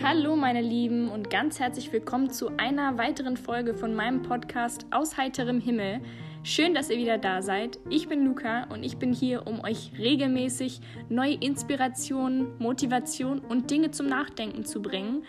[0.00, 5.16] Hallo meine Lieben und ganz herzlich willkommen zu einer weiteren Folge von meinem Podcast Aus
[5.16, 6.00] heiterem Himmel.
[6.44, 7.80] Schön, dass ihr wieder da seid.
[7.90, 13.90] Ich bin Luca und ich bin hier, um euch regelmäßig neue Inspirationen, Motivation und Dinge
[13.90, 15.24] zum Nachdenken zu bringen.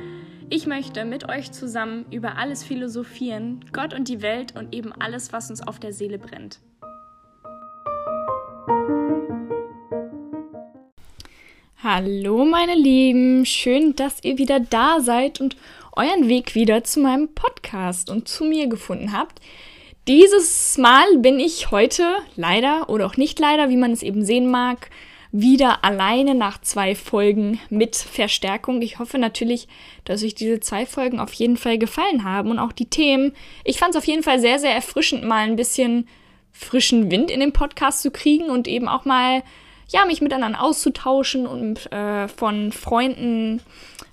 [0.52, 5.34] Ich möchte mit euch zusammen über alles philosophieren, Gott und die Welt und eben alles,
[5.34, 6.60] was uns auf der Seele brennt.
[11.82, 15.56] Hallo meine Lieben, schön, dass ihr wieder da seid und
[15.94, 19.40] euren Weg wieder zu meinem Podcast und zu mir gefunden habt.
[20.06, 24.52] Dieses Mal bin ich heute leider oder auch nicht leider, wie man es eben sehen
[24.52, 24.90] mag,
[25.32, 28.82] wieder alleine nach zwei Folgen mit Verstärkung.
[28.82, 29.70] Ich hoffe natürlich,
[30.04, 33.32] dass euch diese zwei Folgen auf jeden Fall gefallen haben und auch die Themen.
[33.64, 36.10] Ich fand es auf jeden Fall sehr, sehr erfrischend, mal ein bisschen
[36.52, 39.44] frischen Wind in den Podcast zu kriegen und eben auch mal
[39.90, 43.62] ja, mich miteinander auszutauschen und äh, von Freunden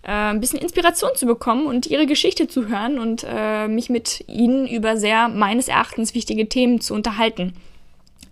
[0.03, 4.25] äh, ein bisschen Inspiration zu bekommen und ihre Geschichte zu hören und äh, mich mit
[4.27, 7.53] ihnen über sehr meines Erachtens wichtige Themen zu unterhalten.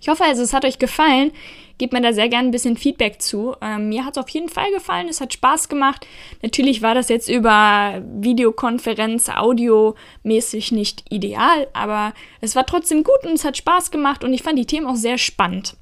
[0.01, 1.33] Ich hoffe also, es hat euch gefallen.
[1.77, 3.56] Gebt mir da sehr gerne ein bisschen Feedback zu.
[3.61, 6.06] Ähm, mir hat es auf jeden Fall gefallen, es hat Spaß gemacht.
[6.41, 13.33] Natürlich war das jetzt über Videokonferenz, audiomäßig nicht ideal, aber es war trotzdem gut und
[13.33, 15.75] es hat Spaß gemacht und ich fand die Themen auch sehr spannend.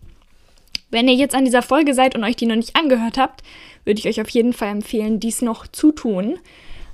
[0.92, 3.42] Wenn ihr jetzt an dieser Folge seid und euch die noch nicht angehört habt,
[3.84, 6.38] würde ich euch auf jeden Fall empfehlen, dies noch zu tun.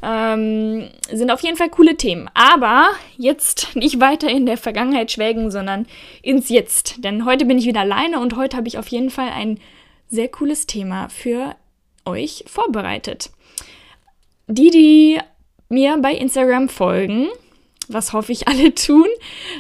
[0.01, 2.31] Ähm, sind auf jeden Fall coole Themen.
[2.33, 5.87] Aber jetzt nicht weiter in der Vergangenheit schwelgen, sondern
[6.23, 7.05] ins Jetzt.
[7.05, 9.59] Denn heute bin ich wieder alleine und heute habe ich auf jeden Fall ein
[10.09, 11.57] sehr cooles Thema für
[12.07, 13.31] euch vorbereitet.
[14.47, 15.19] Die, die
[15.69, 17.27] mir bei Instagram folgen,
[17.89, 19.09] was hoffe ich alle tun,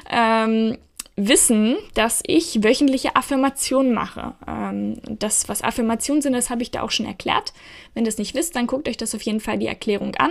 [0.08, 0.78] ähm,
[1.18, 4.34] wissen, dass ich wöchentliche Affirmationen mache.
[4.46, 7.52] Ähm, das, was Affirmationen sind, das habe ich da auch schon erklärt.
[7.92, 10.30] Wenn ihr das nicht wisst, dann guckt euch das auf jeden Fall die Erklärung an.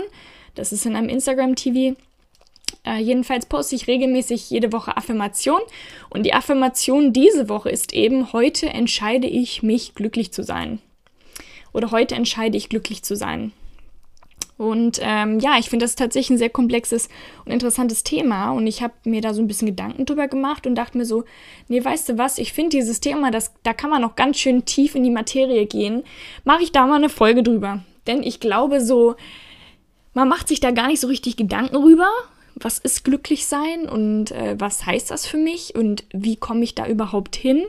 [0.56, 1.98] Das ist in einem Instagram-TV.
[2.86, 5.60] Äh, jedenfalls poste ich regelmäßig jede Woche Affirmation.
[6.10, 10.80] Und die Affirmation diese Woche ist eben, heute entscheide ich mich glücklich zu sein.
[11.74, 13.52] Oder heute entscheide ich glücklich zu sein.
[14.58, 17.10] Und ähm, ja, ich finde das tatsächlich ein sehr komplexes
[17.46, 18.52] und interessantes Thema.
[18.52, 21.26] Und ich habe mir da so ein bisschen Gedanken drüber gemacht und dachte mir so,
[21.68, 24.66] nee, weißt du was, ich finde dieses Thema, das, da kann man noch ganz schön
[24.66, 26.04] tief in die Materie gehen.
[26.44, 27.84] Mache ich da mal eine Folge drüber.
[28.08, 29.16] Denn ich glaube so,
[30.14, 32.10] man macht sich da gar nicht so richtig Gedanken rüber,
[32.60, 36.76] was ist glücklich sein und äh, was heißt das für mich und wie komme ich
[36.76, 37.64] da überhaupt hin?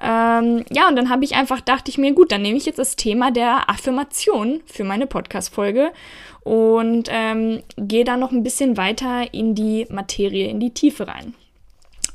[0.00, 2.78] Ähm, ja, und dann habe ich einfach, dachte ich mir, gut, dann nehme ich jetzt
[2.78, 5.92] das Thema der Affirmation für meine Podcast-Folge
[6.40, 11.34] und ähm, gehe da noch ein bisschen weiter in die Materie, in die Tiefe rein.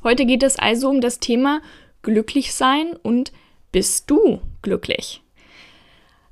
[0.03, 1.62] Heute geht es also um das Thema
[2.01, 3.31] glücklich sein und
[3.72, 5.22] bist du glücklich?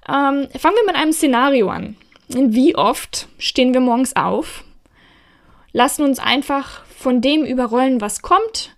[0.07, 1.95] Ähm, fangen wir mit einem Szenario an.
[2.27, 4.63] Wie oft stehen wir morgens auf
[5.73, 8.75] lassen uns einfach von dem überrollen, was kommt.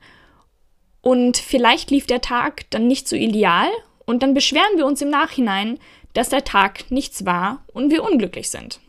[1.02, 3.68] Und vielleicht lief der Tag dann nicht so ideal
[4.06, 5.80] und dann beschweren wir uns im Nachhinein,
[6.14, 8.80] dass der Tag nichts war und wir unglücklich sind.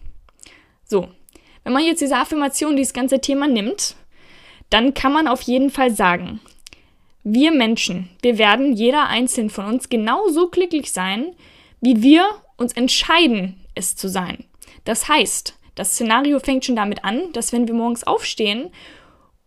[0.85, 1.09] So,
[1.65, 3.97] wenn man jetzt diese Affirmation, dieses ganze Thema nimmt,
[4.71, 6.41] dann kann man auf jeden Fall sagen,
[7.23, 11.35] wir Menschen, wir werden jeder einzelne von uns genauso glücklich sein,
[11.81, 12.27] wie wir
[12.57, 14.45] uns entscheiden, es zu sein.
[14.85, 18.71] Das heißt, das Szenario fängt schon damit an, dass wenn wir morgens aufstehen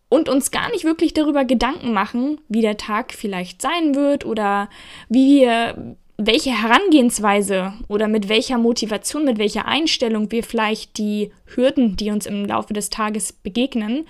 [0.09, 4.69] und uns gar nicht wirklich darüber Gedanken machen, wie der Tag vielleicht sein wird oder
[5.09, 11.95] wie wir, welche Herangehensweise oder mit welcher Motivation, mit welcher Einstellung wir vielleicht die Hürden,
[11.95, 14.07] die uns im Laufe des Tages begegnen,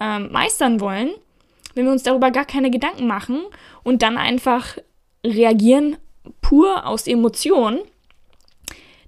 [0.00, 1.10] äh, meistern wollen,
[1.74, 3.40] wenn wir uns darüber gar keine Gedanken machen
[3.82, 4.78] und dann einfach
[5.24, 5.96] reagieren
[6.40, 7.80] pur aus Emotionen,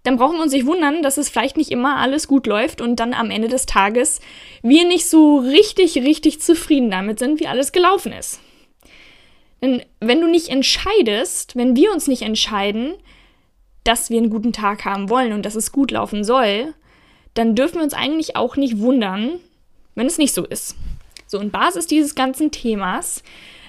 [0.05, 3.01] dann brauchen wir uns nicht wundern, dass es vielleicht nicht immer alles gut läuft und
[3.01, 4.21] dann am Ende des Tages
[4.63, 8.41] wir nicht so richtig, richtig zufrieden damit sind, wie alles gelaufen ist.
[9.63, 12.95] Denn wenn du nicht entscheidest, wenn wir uns nicht entscheiden,
[13.83, 16.75] dass wir einen guten Tag haben wollen und dass es gut laufen soll,
[17.33, 19.41] dann dürfen wir uns eigentlich auch nicht wundern,
[19.95, 20.77] wenn es nicht so ist.
[21.27, 23.23] So, und Basis dieses ganzen Themas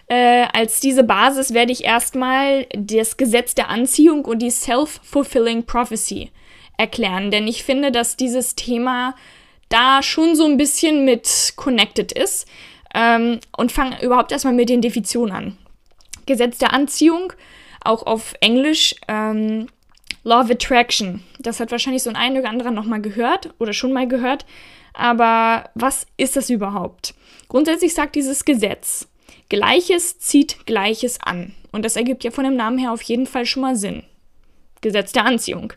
[0.07, 6.31] äh, als diese Basis werde ich erstmal das Gesetz der Anziehung und die Self-Fulfilling Prophecy
[6.77, 9.15] erklären, denn ich finde, dass dieses Thema
[9.69, 12.47] da schon so ein bisschen mit connected ist
[12.93, 15.57] ähm, und fange überhaupt erstmal mit den Definitionen an.
[16.25, 17.33] Gesetz der Anziehung,
[17.83, 19.67] auch auf Englisch, ähm,
[20.23, 21.23] Law of Attraction.
[21.39, 24.45] Das hat wahrscheinlich so ein ein oder anderer nochmal gehört oder schon mal gehört.
[24.93, 27.13] Aber was ist das überhaupt?
[27.47, 29.07] Grundsätzlich sagt dieses Gesetz,
[29.49, 31.53] Gleiches zieht Gleiches an.
[31.71, 34.03] Und das ergibt ja von dem Namen her auf jeden Fall schon mal Sinn.
[34.81, 35.73] Gesetz der Anziehung.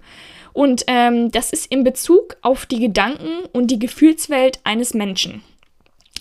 [0.53, 5.43] Und ähm, das ist in Bezug auf die Gedanken und die Gefühlswelt eines Menschen.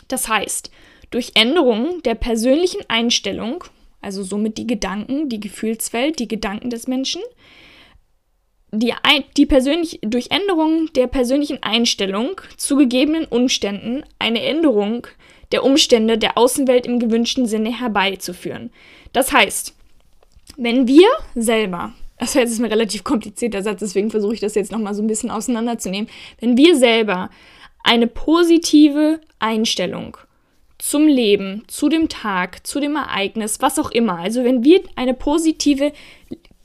[0.08, 0.72] Das heißt,
[1.12, 3.64] durch Änderungen der persönlichen Einstellung,
[4.02, 7.22] also somit die Gedanken, die Gefühlswelt, die Gedanken des Menschen,
[8.72, 8.94] die,
[9.38, 15.08] die persönlich, durch Änderung der persönlichen Einstellung zu gegebenen Umständen eine Änderung
[15.52, 18.72] der Umstände der Außenwelt im gewünschten Sinne herbeizuführen.
[19.14, 19.76] Das heißt,
[20.58, 24.56] wenn wir selber, das heißt, es ist ein relativ komplizierter Satz, deswegen versuche ich das
[24.56, 26.10] jetzt nochmal so ein bisschen auseinanderzunehmen,
[26.40, 27.30] wenn wir selber
[27.84, 30.18] eine positive Einstellung
[30.80, 35.14] zum Leben, zu dem Tag, zu dem Ereignis, was auch immer, also wenn wir eine
[35.14, 35.92] positive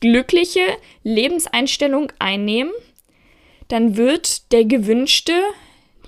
[0.01, 0.65] glückliche
[1.05, 2.73] Lebenseinstellung einnehmen,
[3.69, 5.33] dann wird der gewünschte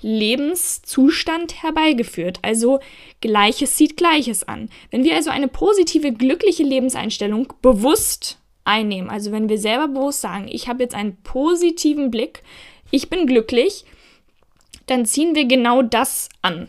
[0.01, 2.39] Lebenszustand herbeigeführt.
[2.41, 2.79] Also
[3.21, 4.69] Gleiches sieht Gleiches an.
[4.91, 10.47] Wenn wir also eine positive, glückliche Lebenseinstellung bewusst einnehmen, also wenn wir selber bewusst sagen,
[10.49, 12.43] ich habe jetzt einen positiven Blick,
[12.91, 13.85] ich bin glücklich,
[14.85, 16.67] dann ziehen wir genau das an.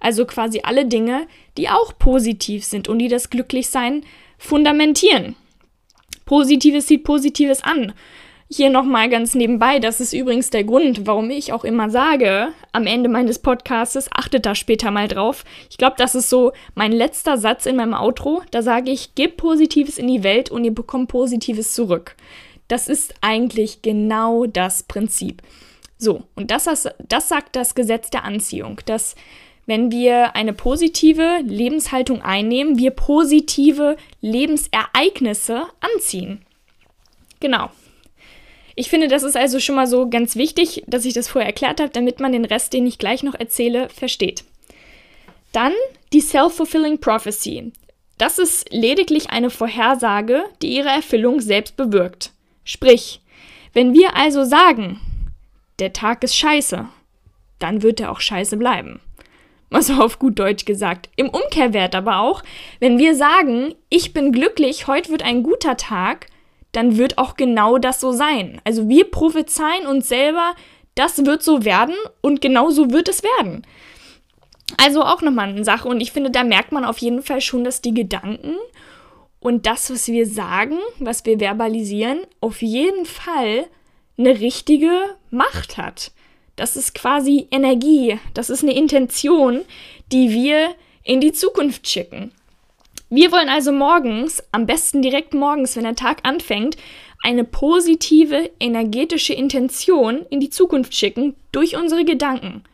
[0.00, 1.26] Also quasi alle Dinge,
[1.56, 4.04] die auch positiv sind und die das Glücklichsein
[4.38, 5.34] fundamentieren.
[6.26, 7.92] Positives sieht Positives an.
[8.50, 12.86] Hier nochmal ganz nebenbei, das ist übrigens der Grund, warum ich auch immer sage, am
[12.86, 15.44] Ende meines Podcasts, achtet da später mal drauf.
[15.70, 18.42] Ich glaube, das ist so mein letzter Satz in meinem Outro.
[18.50, 22.16] Da sage ich, gebt Positives in die Welt und ihr bekommt Positives zurück.
[22.68, 25.42] Das ist eigentlich genau das Prinzip.
[25.96, 29.14] So, und das, das sagt das Gesetz der Anziehung, dass
[29.66, 36.42] wenn wir eine positive Lebenshaltung einnehmen, wir positive Lebensereignisse anziehen.
[37.40, 37.70] Genau.
[38.74, 41.80] Ich finde, das ist also schon mal so ganz wichtig, dass ich das vorher erklärt
[41.80, 44.44] habe, damit man den Rest, den ich gleich noch erzähle, versteht.
[45.52, 45.72] Dann
[46.12, 47.72] die Self-Fulfilling Prophecy.
[48.18, 52.32] Das ist lediglich eine Vorhersage, die ihre Erfüllung selbst bewirkt.
[52.64, 53.20] Sprich,
[53.72, 55.00] wenn wir also sagen,
[55.78, 56.88] der Tag ist scheiße,
[57.58, 59.00] dann wird er auch scheiße bleiben
[59.74, 61.10] mal so auf gut Deutsch gesagt.
[61.16, 62.42] Im Umkehrwert aber auch,
[62.80, 66.28] wenn wir sagen, ich bin glücklich, heute wird ein guter Tag,
[66.74, 68.60] dann wird auch genau das so sein.
[68.64, 70.54] Also wir prophezeien uns selber,
[70.94, 73.62] das wird so werden und genau so wird es werden.
[74.76, 77.64] Also auch nochmal eine Sache und ich finde, da merkt man auf jeden Fall schon,
[77.64, 78.56] dass die Gedanken
[79.40, 83.66] und das, was wir sagen, was wir verbalisieren, auf jeden Fall
[84.16, 86.12] eine richtige Macht hat.
[86.56, 89.62] Das ist quasi Energie, das ist eine Intention,
[90.12, 92.32] die wir in die Zukunft schicken.
[93.10, 96.76] Wir wollen also morgens, am besten direkt morgens, wenn der Tag anfängt,
[97.22, 102.64] eine positive energetische Intention in die Zukunft schicken durch unsere Gedanken.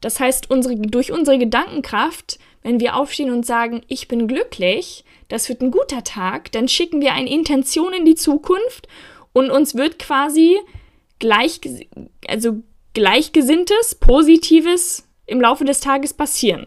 [0.00, 5.48] Das heißt, unsere, durch unsere Gedankenkraft, wenn wir aufstehen und sagen, ich bin glücklich, das
[5.48, 8.88] wird ein guter Tag, dann schicken wir eine Intention in die Zukunft
[9.32, 10.58] und uns wird quasi
[11.18, 11.60] gleich,
[12.26, 12.62] also
[12.94, 16.66] Gleichgesinntes, Positives im Laufe des Tages passieren.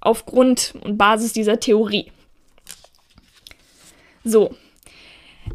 [0.00, 2.10] Aufgrund und Basis dieser Theorie.
[4.24, 4.54] So.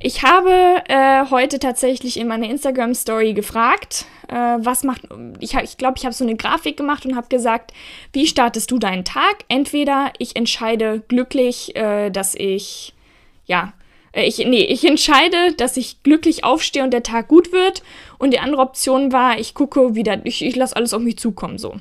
[0.01, 5.07] Ich habe äh, heute tatsächlich in meiner Instagram-Story gefragt, äh, was macht.
[5.39, 7.71] Ich glaube, ich, glaub, ich habe so eine Grafik gemacht und habe gesagt,
[8.11, 9.45] wie startest du deinen Tag?
[9.47, 12.93] Entweder ich entscheide glücklich, äh, dass ich
[13.45, 13.73] ja
[14.17, 17.83] äh, ich, nee, ich entscheide, dass ich glücklich aufstehe und der Tag gut wird.
[18.17, 21.57] Und die andere Option war, ich gucke wieder, ich, ich lasse alles auf mich zukommen,
[21.57, 21.75] so.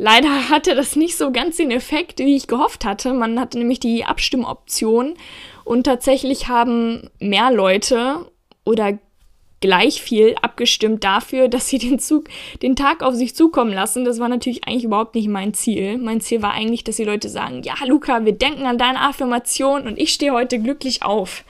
[0.00, 3.12] Leider hatte das nicht so ganz den Effekt, wie ich gehofft hatte.
[3.12, 5.14] Man hatte nämlich die Abstimmoption
[5.64, 8.30] und tatsächlich haben mehr Leute
[8.64, 8.96] oder
[9.60, 12.28] gleich viel abgestimmt dafür, dass sie den Zug,
[12.62, 14.04] den Tag auf sich zukommen lassen.
[14.04, 15.98] Das war natürlich eigentlich überhaupt nicht mein Ziel.
[15.98, 19.88] Mein Ziel war eigentlich, dass die Leute sagen, ja, Luca, wir denken an deine Affirmation
[19.88, 21.44] und ich stehe heute glücklich auf.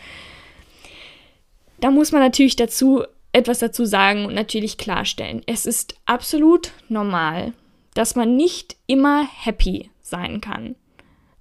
[1.81, 5.43] Da muss man natürlich dazu etwas dazu sagen und natürlich klarstellen.
[5.45, 7.52] Es ist absolut normal,
[7.99, 10.76] dass man nicht immer happy sein kann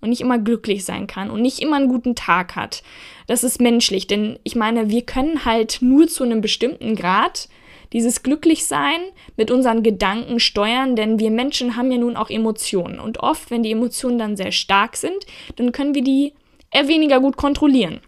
[0.01, 2.81] und nicht immer glücklich sein kann und nicht immer einen guten Tag hat.
[3.27, 7.47] Das ist menschlich, denn ich meine, wir können halt nur zu einem bestimmten Grad
[7.93, 9.01] dieses Glücklichsein
[9.35, 12.99] mit unseren Gedanken steuern, denn wir Menschen haben ja nun auch Emotionen.
[12.99, 16.33] Und oft, wenn die Emotionen dann sehr stark sind, dann können wir die
[16.71, 18.01] eher weniger gut kontrollieren.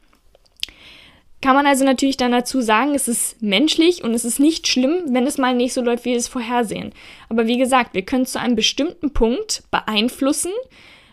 [1.41, 5.03] Kann man also natürlich dann dazu sagen, es ist menschlich und es ist nicht schlimm,
[5.07, 6.93] wenn es mal nicht so läuft, wie wir es vorhersehen.
[7.29, 10.51] Aber wie gesagt, wir können zu einem bestimmten Punkt beeinflussen,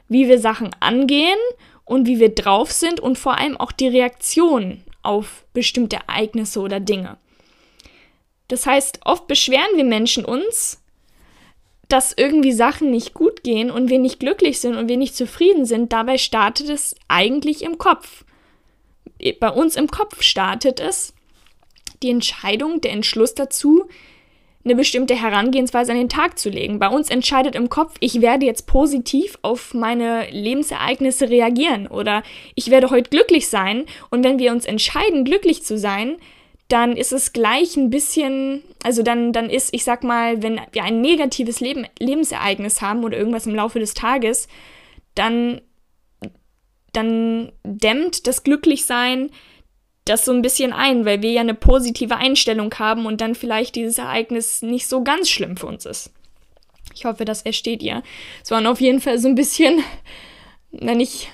[0.09, 1.38] wie wir Sachen angehen
[1.85, 6.80] und wie wir drauf sind und vor allem auch die Reaktion auf bestimmte Ereignisse oder
[6.80, 7.18] Dinge.
[8.49, 10.83] Das heißt, oft beschweren wir Menschen uns,
[11.88, 15.64] dass irgendwie Sachen nicht gut gehen und wir nicht glücklich sind und wir nicht zufrieden
[15.64, 15.92] sind.
[15.92, 18.25] Dabei startet es eigentlich im Kopf.
[19.33, 21.12] Bei uns im Kopf startet es.
[22.02, 23.88] die Entscheidung, der Entschluss dazu,
[24.64, 26.78] eine bestimmte Herangehensweise an den Tag zu legen.
[26.78, 32.23] Bei uns entscheidet im Kopf, ich werde jetzt positiv auf meine Lebensereignisse reagieren oder
[32.56, 33.87] ich werde heute glücklich sein.
[34.11, 36.16] Und wenn wir uns entscheiden, glücklich zu sein,
[36.68, 40.83] dann ist es gleich ein bisschen, also dann, dann ist, ich sag mal, wenn wir
[40.83, 44.49] ein negatives Leben, Lebensereignis haben oder irgendwas im Laufe des Tages,
[45.14, 45.61] dann,
[46.97, 49.31] dann dämmt das Glücklichsein
[50.07, 53.75] das so ein bisschen ein, weil wir ja eine positive Einstellung haben und dann vielleicht
[53.75, 56.12] dieses Ereignis nicht so ganz schlimm für uns ist.
[56.95, 58.03] Ich hoffe, das versteht ihr.
[58.43, 59.83] Es war auf jeden Fall so ein bisschen,
[60.71, 61.29] na nicht,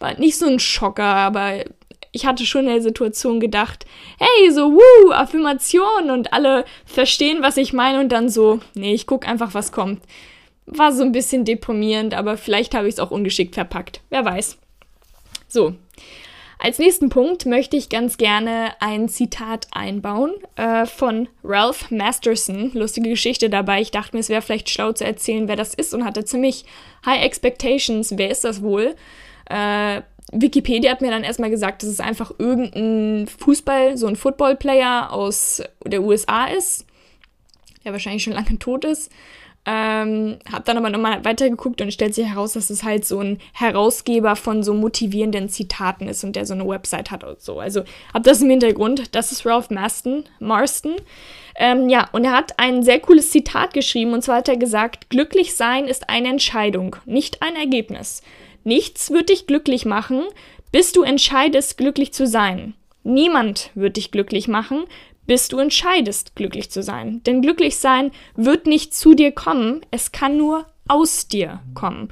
[0.00, 1.64] war nicht so ein Schocker, aber
[2.12, 3.84] ich hatte schon in der Situation gedacht,
[4.18, 9.06] hey, so, wuh, Affirmation und alle verstehen, was ich meine und dann so, nee, ich
[9.06, 10.02] guck einfach, was kommt.
[10.64, 14.00] War so ein bisschen deprimierend, aber vielleicht habe ich es auch ungeschickt verpackt.
[14.08, 14.58] Wer weiß.
[15.52, 15.74] So,
[16.58, 22.70] als nächsten Punkt möchte ich ganz gerne ein Zitat einbauen äh, von Ralph Masterson.
[22.72, 23.82] Lustige Geschichte dabei.
[23.82, 26.64] Ich dachte mir, es wäre vielleicht schlau zu erzählen, wer das ist und hatte ziemlich
[27.04, 28.14] high expectations.
[28.16, 28.94] Wer ist das wohl?
[29.50, 30.00] Äh,
[30.32, 35.62] Wikipedia hat mir dann erstmal gesagt, dass es einfach irgendein Fußball, so ein Football-Player aus
[35.84, 36.86] der USA ist,
[37.84, 39.12] der wahrscheinlich schon lange tot ist.
[39.64, 43.38] Ähm, hab dann aber nochmal weitergeguckt und stellt sich heraus, dass es halt so ein
[43.52, 47.60] Herausgeber von so motivierenden Zitaten ist und der so eine Website hat und so.
[47.60, 49.14] Also hab das im Hintergrund.
[49.14, 50.24] Das ist Ralph Marston.
[50.40, 50.96] Marston.
[51.54, 55.10] Ähm, ja, und er hat ein sehr cooles Zitat geschrieben und zwar hat er gesagt,
[55.10, 58.22] glücklich sein ist eine Entscheidung, nicht ein Ergebnis.
[58.64, 60.22] Nichts wird dich glücklich machen,
[60.72, 62.74] bis du entscheidest, glücklich zu sein.
[63.04, 64.84] Niemand wird dich glücklich machen,
[65.26, 67.22] bis du entscheidest, glücklich zu sein.
[67.24, 72.08] Denn glücklich sein wird nicht zu dir kommen, es kann nur aus dir kommen.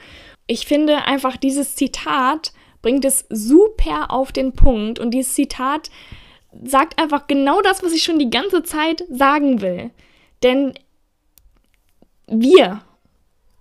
[0.46, 2.52] Ich finde einfach, dieses Zitat
[2.82, 5.90] bringt es super auf den Punkt und dieses Zitat
[6.64, 9.90] sagt einfach genau das, was ich schon die ganze Zeit sagen will.
[10.42, 10.74] Denn
[12.26, 12.82] wir,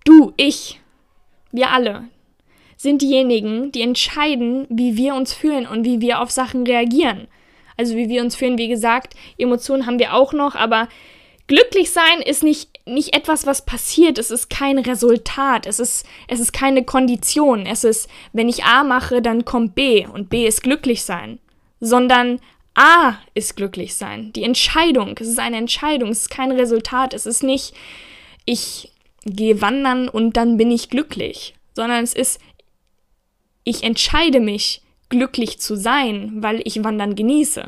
[0.06, 0.80] du, ich,
[1.52, 2.06] wir alle
[2.78, 7.28] sind diejenigen, die entscheiden, wie wir uns fühlen und wie wir auf Sachen reagieren
[7.80, 8.58] also wie wir uns fühlen.
[8.58, 10.90] Wie gesagt, Emotionen haben wir auch noch, aber
[11.48, 14.18] glücklich sein ist nicht, nicht etwas, was passiert.
[14.18, 15.66] Es ist kein Resultat.
[15.66, 17.66] Es ist, es ist keine Kondition.
[17.66, 21.40] Es ist, wenn ich A mache, dann kommt B und B ist glücklich sein.
[21.80, 22.42] Sondern
[22.76, 24.34] A ist glücklich sein.
[24.34, 25.16] Die Entscheidung.
[25.18, 26.10] Es ist eine Entscheidung.
[26.10, 27.14] Es ist kein Resultat.
[27.14, 27.74] Es ist nicht,
[28.44, 28.92] ich
[29.24, 31.54] gehe wandern und dann bin ich glücklich.
[31.76, 32.42] Sondern es ist,
[33.64, 37.66] ich entscheide mich glücklich zu sein, weil ich Wandern genieße.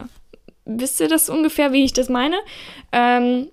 [0.66, 2.38] Wisst ihr das ungefähr, wie ich das meine?
[2.92, 3.50] Ähm,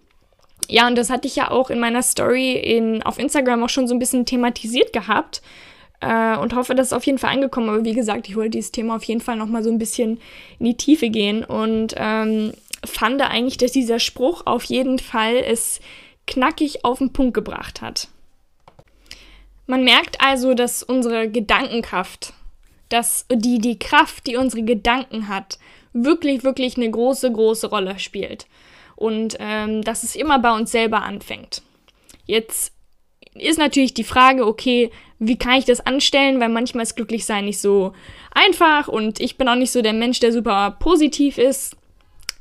[0.68, 3.88] ja, und das hatte ich ja auch in meiner Story in, auf Instagram auch schon
[3.88, 5.40] so ein bisschen thematisiert gehabt
[6.00, 7.70] äh, und hoffe, das ist auf jeden Fall angekommen.
[7.70, 10.20] Aber wie gesagt, ich wollte dieses Thema auf jeden Fall nochmal so ein bisschen
[10.58, 12.52] in die Tiefe gehen und ähm,
[12.84, 15.80] fand eigentlich, dass dieser Spruch auf jeden Fall es
[16.26, 18.08] knackig auf den Punkt gebracht hat.
[19.66, 22.32] Man merkt also, dass unsere Gedankenkraft
[22.88, 25.58] dass die, die Kraft, die unsere Gedanken hat,
[25.92, 28.46] wirklich, wirklich eine große, große Rolle spielt.
[28.96, 31.62] Und ähm, dass es immer bei uns selber anfängt.
[32.26, 32.72] Jetzt
[33.34, 36.40] ist natürlich die Frage, okay, wie kann ich das anstellen?
[36.40, 37.92] Weil manchmal ist Glücklichsein nicht so
[38.32, 41.76] einfach und ich bin auch nicht so der Mensch, der super positiv ist.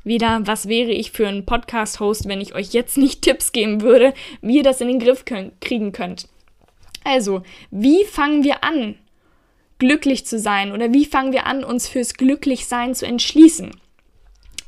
[0.04, 4.14] Wieder, was wäre ich für ein Podcast-Host, wenn ich euch jetzt nicht Tipps geben würde,
[4.40, 6.28] wie ihr das in den Griff könnt, kriegen könnt?
[7.04, 8.96] Also, wie fangen wir an,
[9.78, 13.70] glücklich zu sein oder wie fangen wir an, uns fürs Glücklichsein zu entschließen?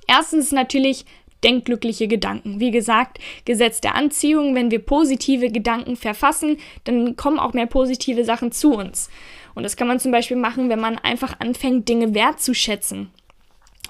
[0.07, 1.05] Erstens natürlich
[1.45, 2.61] denkglückliche Gedanken.
[2.61, 8.25] Wie gesagt, Gesetz der Anziehung, wenn wir positive Gedanken verfassen, dann kommen auch mehr positive
[8.25, 9.09] Sachen zu uns.
[9.55, 13.11] Und das kann man zum Beispiel machen, wenn man einfach anfängt, Dinge wertzuschätzen.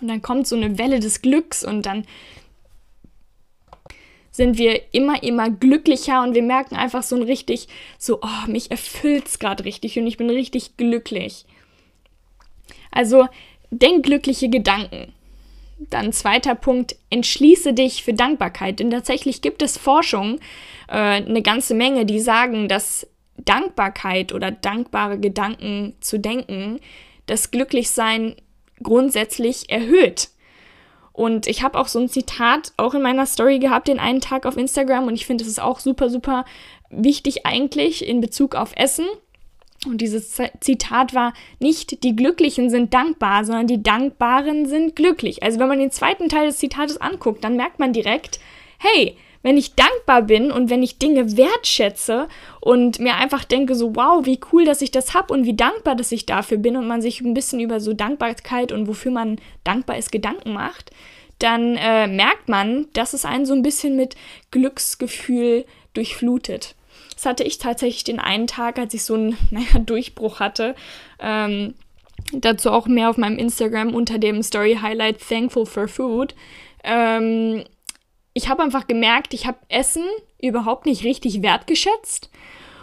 [0.00, 2.07] Und dann kommt so eine Welle des Glücks und dann
[4.41, 7.69] sind wir immer, immer glücklicher und wir merken einfach so ein richtig,
[7.99, 11.45] so, oh, mich erfüllt es gerade richtig und ich bin richtig glücklich.
[12.91, 13.27] Also,
[13.71, 15.13] denk glückliche Gedanken.
[15.79, 18.81] Dann zweiter Punkt, entschließe dich für Dankbarkeit.
[18.81, 20.41] Denn tatsächlich gibt es Forschung,
[20.89, 23.07] äh, eine ganze Menge, die sagen, dass
[23.37, 26.81] Dankbarkeit oder dankbare Gedanken zu denken,
[27.27, 28.37] das Glücklichsein
[28.83, 30.31] grundsätzlich erhöht.
[31.21, 34.47] Und ich habe auch so ein Zitat auch in meiner Story gehabt, den einen Tag
[34.47, 35.07] auf Instagram.
[35.07, 36.47] Und ich finde, es ist auch super, super
[36.89, 39.05] wichtig eigentlich in Bezug auf Essen.
[39.85, 45.43] Und dieses Zitat war nicht die Glücklichen sind dankbar, sondern die Dankbaren sind glücklich.
[45.43, 48.41] Also wenn man den zweiten Teil des Zitates anguckt, dann merkt man direkt,
[48.79, 52.29] hey, wenn ich dankbar bin und wenn ich Dinge wertschätze
[52.61, 55.97] und mir einfach denke, so wow, wie cool, dass ich das habe und wie dankbar,
[55.97, 59.41] dass ich dafür bin und man sich ein bisschen über so Dankbarkeit und wofür man
[59.65, 60.91] dankbar ist Gedanken macht,
[61.39, 64.15] dann äh, merkt man, dass es einen so ein bisschen mit
[64.51, 66.75] Glücksgefühl durchflutet.
[67.15, 70.75] Das hatte ich tatsächlich den einen Tag, als ich so einen naja, Durchbruch hatte.
[71.19, 71.75] Ähm,
[72.33, 76.35] dazu auch mehr auf meinem Instagram unter dem Story Highlight Thankful for Food.
[76.85, 77.65] Ähm,
[78.33, 80.05] ich habe einfach gemerkt, ich habe Essen
[80.41, 82.31] überhaupt nicht richtig wertgeschätzt.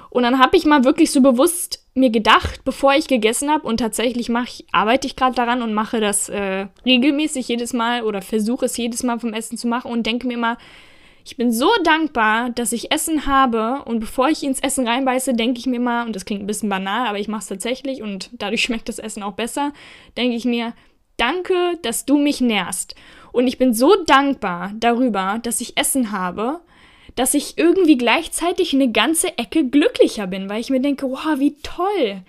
[0.09, 3.77] Und dann habe ich mal wirklich so bewusst mir gedacht, bevor ich gegessen habe, und
[3.77, 8.65] tatsächlich ich, arbeite ich gerade daran und mache das äh, regelmäßig jedes Mal oder versuche
[8.65, 10.57] es jedes Mal vom Essen zu machen und denke mir mal,
[11.25, 15.59] ich bin so dankbar, dass ich Essen habe und bevor ich ins Essen reinbeiße, denke
[15.59, 18.29] ich mir mal, und das klingt ein bisschen banal, aber ich mache es tatsächlich und
[18.31, 19.73] dadurch schmeckt das Essen auch besser,
[20.15, 20.73] denke ich mir,
[21.17, 22.95] danke, dass du mich nährst.
[23.31, 26.61] Und ich bin so dankbar darüber, dass ich Essen habe,
[27.15, 31.55] dass ich irgendwie gleichzeitig eine ganze Ecke glücklicher bin, weil ich mir denke, wow, wie
[31.63, 32.21] toll,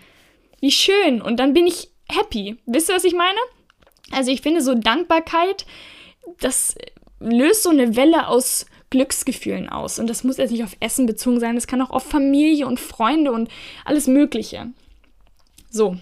[0.61, 1.21] wie schön.
[1.21, 2.57] Und dann bin ich happy.
[2.67, 3.38] Wisst ihr, was ich meine?
[4.11, 5.67] Also ich finde so Dankbarkeit,
[6.40, 6.75] das
[7.21, 9.99] löst so eine Welle aus Glücksgefühlen aus.
[9.99, 12.81] Und das muss jetzt nicht auf Essen bezogen sein, das kann auch auf Familie und
[12.81, 13.50] Freunde und
[13.85, 14.69] alles Mögliche.
[15.71, 15.97] So,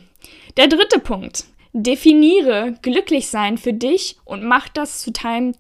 [0.57, 1.45] der dritte Punkt.
[1.79, 5.55] Definiere Glücklichsein für dich und mach das zu deinem,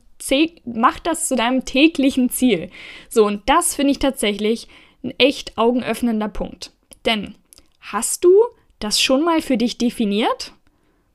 [0.65, 2.71] mach das zu deinem täglichen Ziel.
[3.11, 4.67] So, und das finde ich tatsächlich
[5.05, 6.73] ein echt augenöffnender Punkt.
[7.05, 7.35] Denn
[7.81, 8.33] hast du
[8.79, 10.53] das schon mal für dich definiert?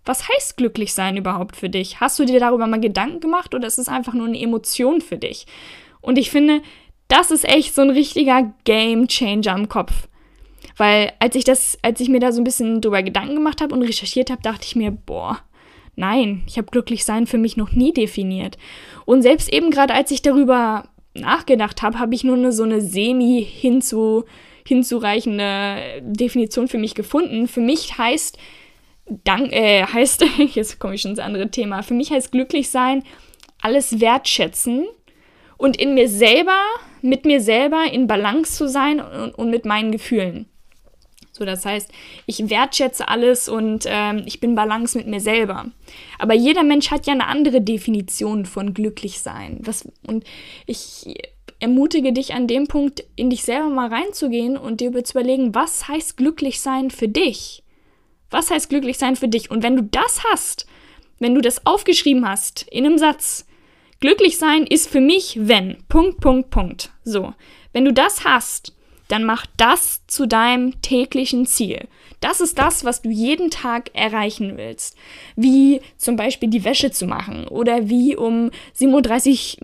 [0.05, 2.00] Was heißt glücklich sein überhaupt für dich?
[2.00, 5.17] Hast du dir darüber mal Gedanken gemacht oder ist es einfach nur eine Emotion für
[5.17, 5.48] dich?
[6.00, 6.62] Und ich finde,
[7.08, 10.08] das ist echt so ein richtiger Game Changer im Kopf.
[10.81, 13.75] Weil als ich das, als ich mir da so ein bisschen drüber Gedanken gemacht habe
[13.75, 15.38] und recherchiert habe, dachte ich mir, boah,
[15.95, 18.57] nein, ich habe glücklich sein für mich noch nie definiert.
[19.05, 22.81] Und selbst eben gerade als ich darüber nachgedacht habe, habe ich nur eine, so eine
[22.81, 24.23] semi hinzu,
[24.67, 27.47] hinzureichende Definition für mich gefunden.
[27.47, 28.39] Für mich heißt,
[29.23, 33.03] dank, äh, heißt, jetzt komme ich schon ins andere Thema, für mich heißt glücklich sein,
[33.61, 34.88] alles wertschätzen
[35.59, 36.57] und in mir selber,
[37.03, 40.48] mit mir selber in Balance zu sein und, und mit meinen Gefühlen.
[41.31, 41.89] So, das heißt,
[42.25, 45.67] ich wertschätze alles und ähm, ich bin Balance mit mir selber.
[46.20, 49.59] Aber jeder Mensch hat ja eine andere Definition von glücklich sein.
[49.61, 50.25] Was, und
[50.65, 51.15] ich
[51.59, 55.87] ermutige dich an dem Punkt, in dich selber mal reinzugehen und dir zu überlegen, was
[55.87, 57.63] heißt glücklich sein für dich?
[58.29, 59.51] Was heißt glücklich sein für dich?
[59.51, 60.65] Und wenn du das hast,
[61.20, 63.46] wenn du das aufgeschrieben hast in einem Satz,
[64.01, 65.77] Glücklich sein ist für mich, wenn.
[65.87, 66.91] Punkt, Punkt, Punkt.
[67.03, 67.35] So.
[67.72, 68.75] Wenn du das hast,
[69.11, 71.87] dann mach das zu deinem täglichen Ziel.
[72.21, 74.95] Das ist das, was du jeden Tag erreichen willst.
[75.35, 79.57] Wie zum Beispiel die Wäsche zu machen oder wie um 7.30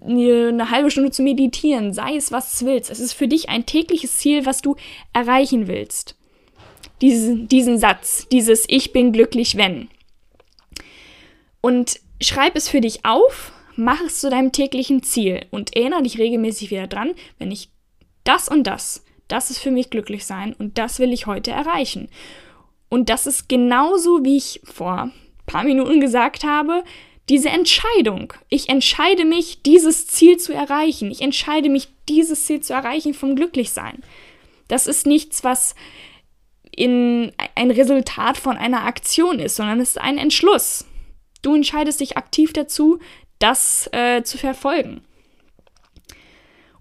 [0.00, 1.92] Uhr eine halbe Stunde zu meditieren.
[1.92, 2.90] Sei es, was du willst.
[2.90, 4.74] Es ist für dich ein tägliches Ziel, was du
[5.12, 6.16] erreichen willst.
[7.00, 9.88] Diesen, diesen Satz, dieses Ich bin glücklich, wenn.
[11.60, 16.18] Und schreib es für dich auf mach es zu deinem täglichen Ziel und erinnere dich
[16.18, 17.70] regelmäßig wieder dran, wenn ich
[18.28, 22.08] das und das, das ist für mich glücklich sein und das will ich heute erreichen.
[22.88, 25.12] Und das ist genauso, wie ich vor ein
[25.46, 26.84] paar Minuten gesagt habe,
[27.28, 28.32] diese Entscheidung.
[28.48, 31.10] Ich entscheide mich, dieses Ziel zu erreichen.
[31.10, 34.02] Ich entscheide mich, dieses Ziel zu erreichen vom Glücklichsein.
[34.66, 35.74] Das ist nichts, was
[36.74, 40.86] in ein Resultat von einer Aktion ist, sondern es ist ein Entschluss.
[41.42, 42.98] Du entscheidest dich aktiv dazu,
[43.38, 45.02] das äh, zu verfolgen.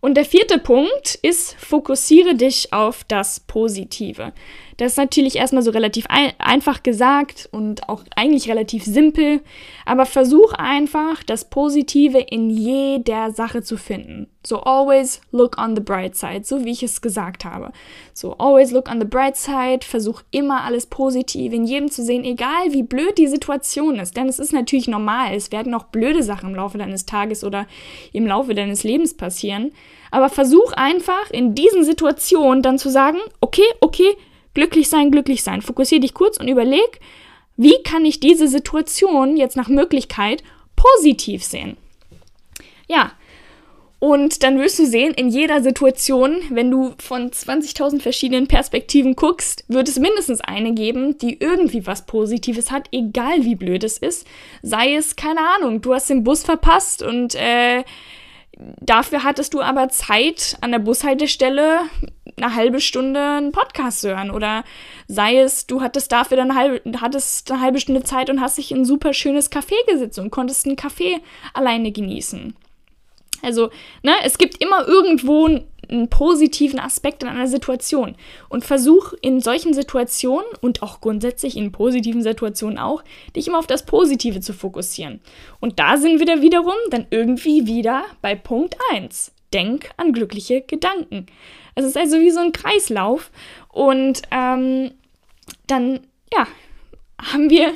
[0.07, 4.31] Und der vierte Punkt ist, fokussiere dich auf das Positive.
[4.77, 9.41] Das ist natürlich erstmal so relativ ein einfach gesagt und auch eigentlich relativ simpel,
[9.85, 14.27] aber versuch einfach, das Positive in jeder Sache zu finden.
[14.45, 17.71] So always look on the bright side, so wie ich es gesagt habe.
[18.13, 22.23] So always look on the bright side, versuch immer alles positiv in jedem zu sehen,
[22.23, 26.21] egal wie blöd die Situation ist, denn es ist natürlich normal, es werden auch blöde
[26.21, 27.65] Sachen im Laufe deines Tages oder
[28.13, 29.71] im Laufe deines Lebens passieren,
[30.11, 34.15] aber versuch einfach in diesen Situationen dann zu sagen, okay, okay,
[34.57, 35.61] Glücklich sein, glücklich sein.
[35.61, 36.99] Fokussiere dich kurz und überleg,
[37.57, 40.41] wie kann ich diese Situation jetzt nach Möglichkeit
[40.75, 41.77] positiv sehen?
[42.87, 43.11] Ja,
[43.99, 49.63] und dann wirst du sehen, in jeder Situation, wenn du von 20.000 verschiedenen Perspektiven guckst,
[49.67, 54.25] wird es mindestens eine geben, die irgendwie was Positives hat, egal wie blöd es ist.
[54.63, 57.83] Sei es, keine Ahnung, du hast den Bus verpasst und äh,
[58.81, 61.81] dafür hattest du aber Zeit an der Bushaltestelle
[62.37, 64.63] eine halbe Stunde einen Podcast hören oder
[65.07, 68.71] sei es, du hattest dafür dann halbe, hattest eine halbe Stunde Zeit und hast dich
[68.71, 71.19] in ein super schönes Café gesetzt und konntest einen Kaffee
[71.53, 72.55] alleine genießen.
[73.41, 73.69] Also,
[74.03, 78.15] ne, es gibt immer irgendwo einen positiven Aspekt in einer Situation
[78.49, 83.03] und versuch in solchen Situationen und auch grundsätzlich in positiven Situationen auch,
[83.35, 85.21] dich immer auf das Positive zu fokussieren.
[85.59, 89.31] Und da sind wir dann wiederum dann irgendwie wieder bei Punkt 1.
[89.53, 91.25] Denk an glückliche Gedanken.
[91.75, 93.31] Es ist also wie so ein Kreislauf
[93.69, 94.91] und ähm,
[95.67, 96.01] dann,
[96.33, 96.47] ja,
[97.21, 97.73] haben wir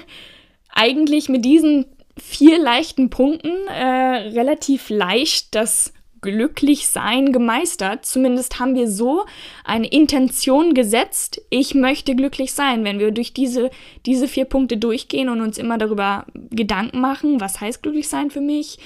[0.70, 1.86] eigentlich mit diesen
[2.18, 8.06] vier leichten Punkten äh, relativ leicht das Glücklichsein gemeistert.
[8.06, 9.26] Zumindest haben wir so
[9.64, 12.84] eine Intention gesetzt, ich möchte glücklich sein.
[12.84, 13.72] Wenn wir durch diese,
[14.06, 18.42] diese vier Punkte durchgehen und uns immer darüber Gedanken machen, was heißt glücklich sein für
[18.42, 18.78] mich?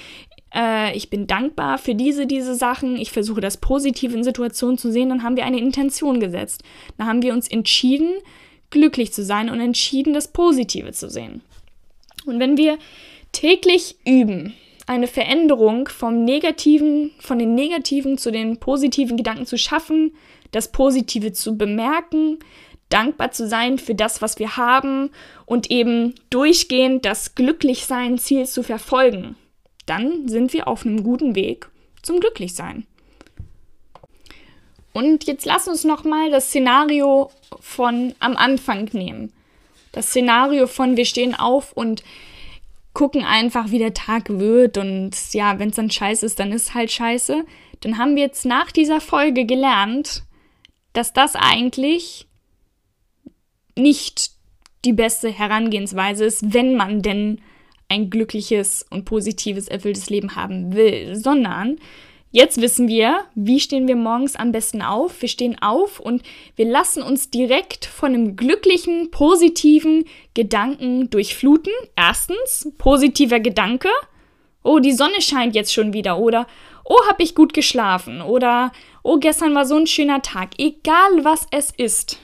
[0.54, 2.96] Äh, ich bin dankbar für diese, diese Sachen.
[2.96, 5.08] Ich versuche das Positive in Situationen zu sehen.
[5.08, 6.62] Dann haben wir eine Intention gesetzt.
[6.96, 8.10] Dann haben wir uns entschieden,
[8.70, 11.42] glücklich zu sein und entschieden, das Positive zu sehen.
[12.24, 12.78] Und wenn wir
[13.32, 14.54] täglich üben,
[14.86, 20.12] eine Veränderung vom negativen, von den negativen zu den positiven Gedanken zu schaffen,
[20.52, 22.38] das Positive zu bemerken,
[22.88, 25.10] dankbar zu sein für das, was wir haben
[25.44, 29.36] und eben durchgehend das Glücklichsein-Ziel zu verfolgen,
[29.86, 31.68] dann sind wir auf einem guten Weg
[32.02, 32.86] zum Glücklichsein.
[34.92, 39.32] Und jetzt lass uns noch mal das Szenario von am Anfang nehmen.
[39.92, 42.02] Das Szenario von wir stehen auf und
[42.94, 46.72] gucken einfach, wie der Tag wird und ja, wenn es dann scheiße ist, dann ist
[46.72, 47.44] halt scheiße.
[47.80, 50.22] Dann haben wir jetzt nach dieser Folge gelernt,
[50.94, 52.26] dass das eigentlich
[53.76, 54.30] nicht
[54.86, 57.42] die beste Herangehensweise ist, wenn man denn
[57.88, 61.78] ein glückliches und positives, erfülltes Leben haben will, sondern
[62.36, 65.22] Jetzt wissen wir, wie stehen wir morgens am besten auf.
[65.22, 66.22] Wir stehen auf und
[66.54, 71.72] wir lassen uns direkt von einem glücklichen, positiven Gedanken durchfluten.
[71.96, 73.88] Erstens, positiver Gedanke.
[74.62, 76.18] Oh, die Sonne scheint jetzt schon wieder.
[76.18, 76.46] Oder,
[76.84, 78.20] oh, hab ich gut geschlafen.
[78.20, 78.70] Oder,
[79.02, 80.58] oh, gestern war so ein schöner Tag.
[80.58, 82.18] Egal, was es ist.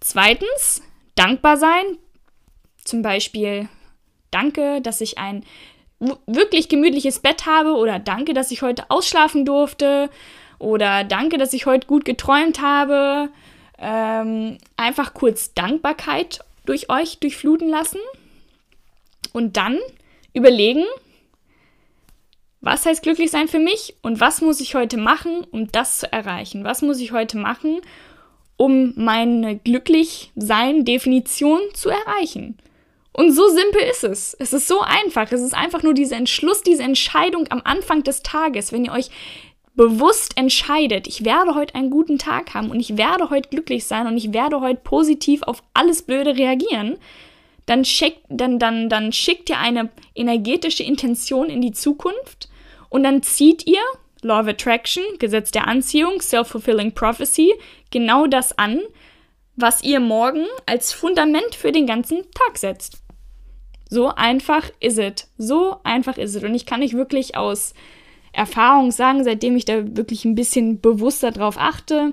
[0.00, 0.82] Zweitens,
[1.14, 1.98] dankbar sein.
[2.82, 3.68] Zum Beispiel,
[4.34, 5.44] danke, dass ich ein
[6.26, 10.10] wirklich gemütliches Bett habe oder danke, dass ich heute ausschlafen durfte
[10.58, 13.30] oder danke, dass ich heute gut geträumt habe.
[13.78, 18.00] Ähm, einfach kurz Dankbarkeit durch euch durchfluten lassen
[19.32, 19.78] und dann
[20.32, 20.84] überlegen,
[22.60, 26.10] was heißt glücklich sein für mich und was muss ich heute machen, um das zu
[26.10, 26.64] erreichen?
[26.64, 27.80] Was muss ich heute machen,
[28.56, 32.56] um meine Glücklichsein-Definition zu erreichen?
[33.16, 34.34] Und so simpel ist es.
[34.40, 35.30] Es ist so einfach.
[35.30, 39.08] Es ist einfach nur dieser Entschluss, diese Entscheidung am Anfang des Tages, wenn ihr euch
[39.76, 44.06] bewusst entscheidet, ich werde heute einen guten Tag haben und ich werde heute glücklich sein
[44.06, 46.96] und ich werde heute positiv auf alles Blöde reagieren,
[47.66, 52.48] dann schickt, dann, dann, dann schickt ihr eine energetische Intention in die Zukunft
[52.88, 53.80] und dann zieht ihr,
[54.22, 57.54] Law of Attraction, Gesetz der Anziehung, Self-Fulfilling Prophecy,
[57.90, 58.80] genau das an,
[59.56, 63.03] was ihr morgen als Fundament für den ganzen Tag setzt.
[63.88, 65.28] So einfach ist es.
[65.38, 66.42] So einfach ist es.
[66.42, 67.74] Und ich kann nicht wirklich aus
[68.32, 72.12] Erfahrung sagen, seitdem ich da wirklich ein bisschen bewusster drauf achte,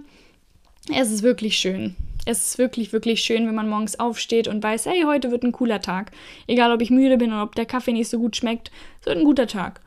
[0.94, 1.96] es ist wirklich schön.
[2.26, 5.52] Es ist wirklich, wirklich schön, wenn man morgens aufsteht und weiß, hey, heute wird ein
[5.52, 6.12] cooler Tag.
[6.46, 9.18] Egal, ob ich müde bin oder ob der Kaffee nicht so gut schmeckt, es wird
[9.18, 9.82] ein guter Tag.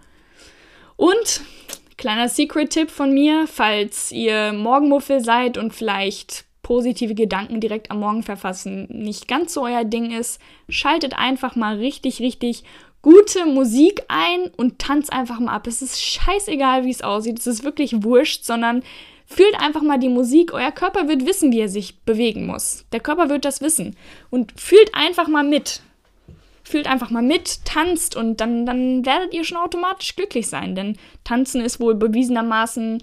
[0.96, 1.42] Und
[1.96, 8.24] kleiner Secret-Tipp von mir, falls ihr Morgenmuffel seid und vielleicht positive Gedanken direkt am Morgen
[8.24, 12.64] verfassen nicht ganz so euer Ding ist, schaltet einfach mal richtig, richtig
[13.02, 15.68] gute Musik ein und tanzt einfach mal ab.
[15.68, 17.38] Es ist scheißegal, wie es aussieht.
[17.38, 18.82] Es ist wirklich wurscht, sondern
[19.26, 20.54] fühlt einfach mal die Musik.
[20.54, 22.86] Euer Körper wird wissen, wie er sich bewegen muss.
[22.92, 23.94] Der Körper wird das wissen.
[24.30, 25.82] Und fühlt einfach mal mit.
[26.62, 30.74] Fühlt einfach mal mit, tanzt und dann, dann werdet ihr schon automatisch glücklich sein.
[30.74, 33.02] Denn tanzen ist wohl bewiesenermaßen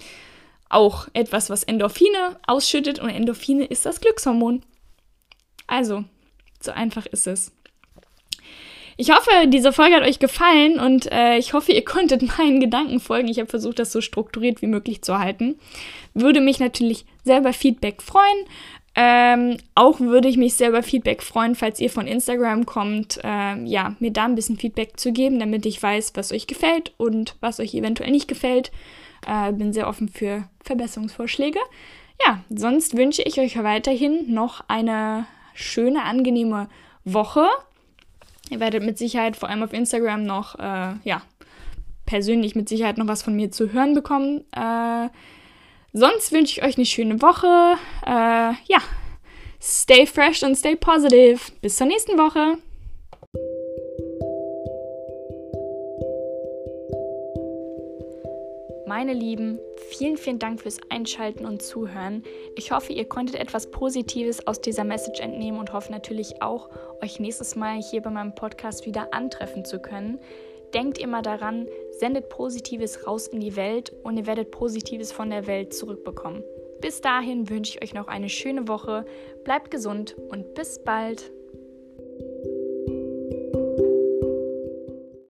[0.72, 4.62] auch etwas, was Endorphine ausschüttet und Endorphine ist das Glückshormon.
[5.66, 6.04] Also,
[6.60, 7.52] so einfach ist es.
[8.96, 13.00] Ich hoffe, diese Folge hat euch gefallen und äh, ich hoffe, ihr konntet meinen Gedanken
[13.00, 13.28] folgen.
[13.28, 15.58] Ich habe versucht, das so strukturiert wie möglich zu halten.
[16.14, 18.46] Würde mich natürlich sehr über Feedback freuen.
[18.94, 23.64] Ähm, auch würde ich mich sehr über Feedback freuen, falls ihr von Instagram kommt, ähm,
[23.64, 27.36] ja, mir da ein bisschen Feedback zu geben, damit ich weiß, was euch gefällt und
[27.40, 28.70] was euch eventuell nicht gefällt.
[29.26, 31.58] Äh, bin sehr offen für Verbesserungsvorschläge.
[32.26, 36.68] Ja, sonst wünsche ich euch weiterhin noch eine schöne, angenehme
[37.04, 37.46] Woche.
[38.50, 41.22] Ihr werdet mit Sicherheit vor allem auf Instagram noch, äh, ja,
[42.06, 44.44] persönlich mit Sicherheit noch was von mir zu hören bekommen.
[44.52, 45.08] Äh,
[45.92, 47.76] sonst wünsche ich euch eine schöne Woche.
[48.04, 48.78] Äh, ja,
[49.60, 51.40] stay fresh und stay positive.
[51.60, 52.58] Bis zur nächsten Woche.
[58.94, 62.24] Meine Lieben, vielen, vielen Dank fürs Einschalten und Zuhören.
[62.56, 66.68] Ich hoffe, ihr konntet etwas Positives aus dieser Message entnehmen und hoffe natürlich auch,
[67.00, 70.18] euch nächstes Mal hier bei meinem Podcast wieder antreffen zu können.
[70.74, 75.46] Denkt immer daran, sendet Positives raus in die Welt und ihr werdet Positives von der
[75.46, 76.44] Welt zurückbekommen.
[76.82, 79.06] Bis dahin wünsche ich euch noch eine schöne Woche,
[79.42, 81.32] bleibt gesund und bis bald.